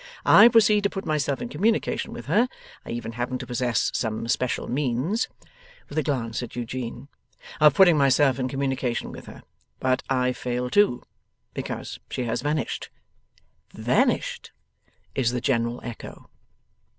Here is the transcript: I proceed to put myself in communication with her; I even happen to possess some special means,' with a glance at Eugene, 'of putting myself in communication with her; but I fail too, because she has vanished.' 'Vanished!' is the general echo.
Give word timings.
I 0.25 0.47
proceed 0.47 0.81
to 0.85 0.89
put 0.89 1.05
myself 1.05 1.43
in 1.43 1.49
communication 1.49 2.11
with 2.11 2.25
her; 2.25 2.49
I 2.87 2.89
even 2.89 3.11
happen 3.11 3.37
to 3.37 3.45
possess 3.45 3.91
some 3.93 4.27
special 4.29 4.67
means,' 4.67 5.27
with 5.89 5.97
a 5.99 6.01
glance 6.01 6.41
at 6.41 6.55
Eugene, 6.55 7.07
'of 7.59 7.75
putting 7.75 7.99
myself 7.99 8.39
in 8.39 8.47
communication 8.47 9.11
with 9.11 9.27
her; 9.27 9.43
but 9.79 10.01
I 10.09 10.33
fail 10.33 10.71
too, 10.71 11.03
because 11.53 11.99
she 12.09 12.23
has 12.23 12.41
vanished.' 12.41 12.89
'Vanished!' 13.73 14.51
is 15.13 15.33
the 15.33 15.39
general 15.39 15.79
echo. 15.83 16.31